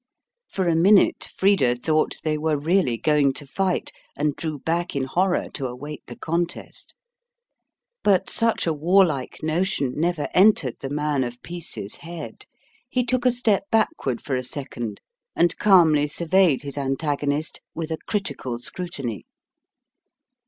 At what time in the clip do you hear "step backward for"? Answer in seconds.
13.31-14.33